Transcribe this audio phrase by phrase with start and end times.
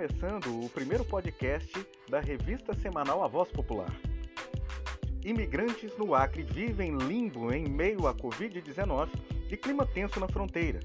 [0.00, 3.94] começando o primeiro podcast da revista semanal A Voz Popular.
[5.22, 9.10] Imigrantes no Acre vivem limbo em meio à Covid-19
[9.50, 10.80] e clima tenso na fronteira.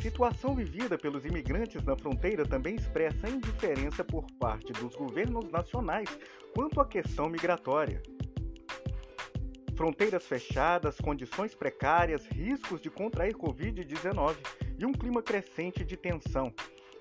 [0.00, 6.08] Situação vivida pelos imigrantes na fronteira também expressa indiferença por parte dos governos nacionais
[6.54, 8.00] quanto à questão migratória.
[9.74, 14.36] Fronteiras fechadas, condições precárias, riscos de contrair Covid-19
[14.78, 16.54] e um clima crescente de tensão.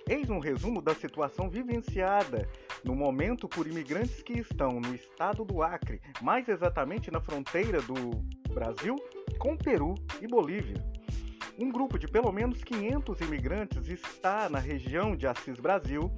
[0.07, 2.47] Eis um resumo da situação vivenciada
[2.83, 7.93] no momento por imigrantes que estão no estado do Acre, mais exatamente na fronteira do
[8.53, 8.97] Brasil
[9.39, 10.75] com Peru e Bolívia.
[11.57, 16.11] Um grupo de pelo menos 500 imigrantes está na região de Assis Brasil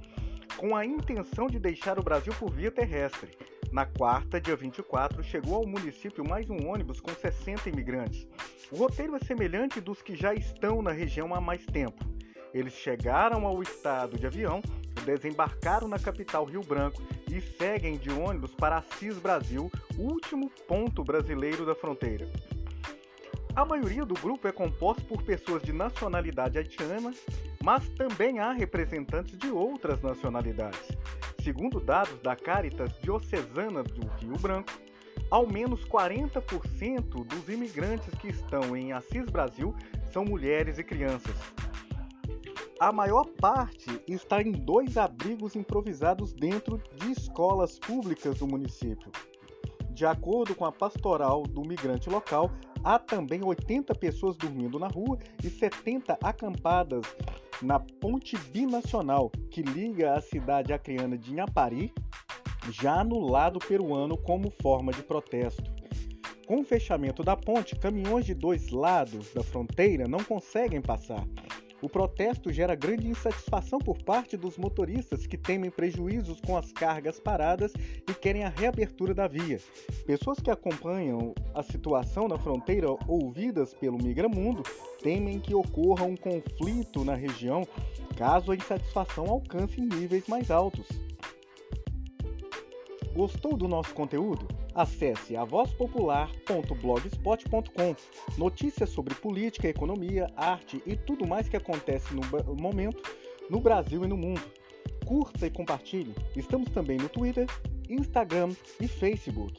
[0.56, 3.38] com a intenção de deixar o Brasil por via terrestre.
[3.70, 8.26] Na quarta, dia 24, chegou ao município mais um ônibus com 60 imigrantes.
[8.72, 12.15] O roteiro é semelhante dos que já estão na região há mais tempo.
[12.56, 14.62] Eles chegaram ao estado de avião,
[15.04, 21.66] desembarcaram na capital Rio Branco e seguem de ônibus para Assis Brasil, último ponto brasileiro
[21.66, 22.26] da fronteira.
[23.54, 27.12] A maioria do grupo é composta por pessoas de nacionalidade haitiana,
[27.62, 30.88] mas também há representantes de outras nacionalidades.
[31.44, 34.72] Segundo dados da Caritas Diocesana do Rio Branco,
[35.30, 39.76] ao menos 40% dos imigrantes que estão em Assis Brasil
[40.10, 41.36] são mulheres e crianças.
[42.78, 49.10] A maior parte está em dois abrigos improvisados dentro de escolas públicas do município.
[49.92, 52.50] De acordo com a pastoral do migrante local,
[52.84, 57.06] há também 80 pessoas dormindo na rua e 70 acampadas
[57.62, 61.94] na ponte binacional que liga a cidade acreana de Inhapari,
[62.70, 65.64] já no lado peruano, como forma de protesto.
[66.46, 71.26] Com o fechamento da ponte, caminhões de dois lados da fronteira não conseguem passar
[71.86, 77.20] o protesto gera grande insatisfação por parte dos motoristas que temem prejuízos com as cargas
[77.20, 77.72] paradas
[78.10, 79.60] e querem a reabertura da via.
[80.04, 84.64] Pessoas que acompanham a situação na fronteira, ouvidas pelo Migramundo,
[85.00, 87.62] temem que ocorra um conflito na região
[88.16, 91.05] caso a insatisfação alcance níveis mais altos.
[93.16, 94.46] Gostou do nosso conteúdo?
[94.74, 97.96] Acesse avozpopular.blogspot.com.
[98.36, 102.20] Notícias sobre política, economia, arte e tudo mais que acontece no
[102.60, 103.02] momento
[103.48, 104.42] no Brasil e no mundo.
[105.06, 106.14] Curta e compartilhe.
[106.36, 107.46] Estamos também no Twitter,
[107.88, 109.58] Instagram e Facebook.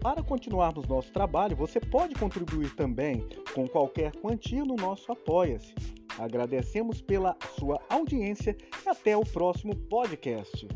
[0.00, 3.24] Para continuarmos nosso trabalho, você pode contribuir também
[3.54, 5.72] com qualquer quantia no nosso Apoia-se.
[6.18, 10.66] Agradecemos pela sua audiência e até o próximo podcast.